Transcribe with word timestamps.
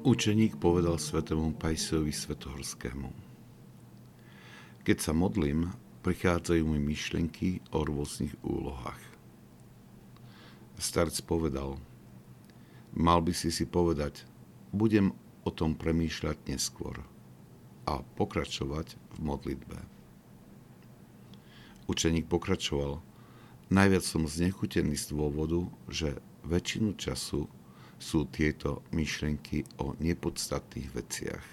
Učeník 0.00 0.56
povedal 0.56 0.96
svetému 0.96 1.60
Pajsovi 1.60 2.08
Svetohorskému. 2.08 3.12
Keď 4.80 4.96
sa 4.96 5.12
modlím, 5.12 5.76
prichádzajú 6.00 6.64
mi 6.64 6.80
myšlenky 6.80 7.60
o 7.68 7.84
rôznych 7.84 8.32
úlohách. 8.40 8.96
Starc 10.80 11.12
povedal, 11.28 11.76
mal 12.96 13.20
by 13.20 13.36
si 13.36 13.52
si 13.52 13.68
povedať, 13.68 14.24
budem 14.72 15.12
o 15.44 15.52
tom 15.52 15.76
premýšľať 15.76 16.48
neskôr 16.48 17.04
a 17.84 18.00
pokračovať 18.16 18.96
v 18.96 19.16
modlitbe. 19.20 19.78
Učeník 21.92 22.24
pokračoval, 22.24 23.04
najviac 23.68 24.08
som 24.08 24.24
znechutený 24.24 24.96
z 24.96 25.12
dôvodu, 25.12 25.68
že 25.92 26.16
väčšinu 26.48 26.96
času 26.96 27.52
sú 28.00 28.24
tieto 28.26 28.80
myšlenky 28.90 29.68
o 29.76 29.92
nepodstatných 30.00 30.88
veciach. 30.90 31.46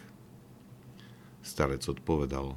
Starec 1.43 1.83
odpovedal, 1.91 2.55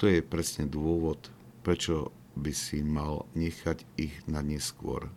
to 0.00 0.08
je 0.08 0.24
presne 0.24 0.64
dôvod, 0.66 1.28
prečo 1.60 2.10
by 2.36 2.52
si 2.56 2.80
mal 2.80 3.28
nechať 3.36 3.84
ich 4.00 4.16
na 4.24 4.40
neskôr. 4.40 5.12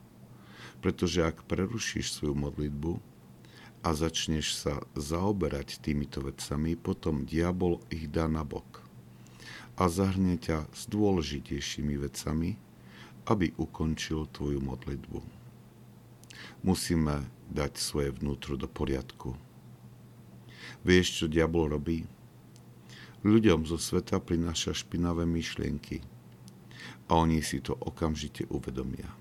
Pretože 0.84 1.24
ak 1.24 1.48
prerušíš 1.48 2.20
svoju 2.20 2.36
modlitbu 2.36 3.00
a 3.84 3.90
začneš 3.96 4.56
sa 4.60 4.84
zaoberať 4.96 5.80
týmito 5.80 6.20
vecami, 6.20 6.76
potom 6.76 7.24
diabol 7.24 7.80
ich 7.92 8.12
dá 8.12 8.28
na 8.28 8.44
bok 8.44 8.90
a 9.80 9.88
zahrnie 9.88 10.36
ťa 10.36 10.68
s 10.76 10.92
dôležitejšími 10.92 11.96
vecami, 12.04 12.60
aby 13.32 13.56
ukončil 13.56 14.28
tvoju 14.36 14.60
modlitbu. 14.60 15.39
Musíme 16.62 17.28
dať 17.50 17.80
svoje 17.80 18.14
vnútro 18.14 18.60
do 18.60 18.70
poriadku. 18.70 19.34
Vieš, 20.86 21.24
čo 21.24 21.26
diabol 21.26 21.72
robí? 21.72 22.06
Ľuďom 23.26 23.68
zo 23.68 23.76
sveta 23.76 24.24
prináša 24.24 24.72
špinavé 24.72 25.28
myšlienky 25.28 26.00
a 27.12 27.20
oni 27.20 27.44
si 27.44 27.60
to 27.60 27.76
okamžite 27.76 28.48
uvedomia. 28.48 29.12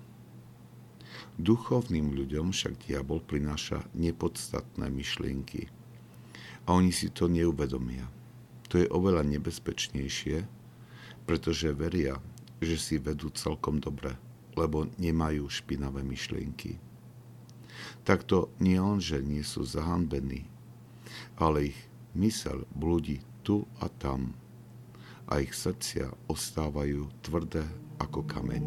Duchovným 1.35 2.15
ľuďom 2.15 2.55
však 2.55 2.87
diabol 2.87 3.19
prináša 3.19 3.83
nepodstatné 3.95 4.87
myšlienky 4.87 5.67
a 6.63 6.75
oni 6.75 6.95
si 6.95 7.11
to 7.11 7.27
neuvedomia. 7.27 8.07
To 8.69 8.77
je 8.77 8.87
oveľa 8.87 9.25
nebezpečnejšie, 9.25 10.45
pretože 11.25 11.73
veria, 11.75 12.21
že 12.61 12.77
si 12.77 12.95
vedú 13.01 13.33
celkom 13.33 13.81
dobre, 13.81 14.15
lebo 14.53 14.87
nemajú 15.01 15.49
špinavé 15.49 16.05
myšlienky. 16.05 16.77
Takto 18.07 18.51
nie 18.59 18.79
nie 19.23 19.43
sú 19.45 19.67
zahanbení, 19.67 20.47
ale 21.37 21.73
ich 21.73 21.79
mysel 22.15 22.65
blúdi 22.73 23.21
tu 23.43 23.65
a 23.79 23.87
tam 23.89 24.33
a 25.29 25.41
ich 25.41 25.53
srdcia 25.53 26.09
ostávajú 26.25 27.05
tvrdé 27.21 27.61
ako 28.01 28.25
kameň. 28.25 28.65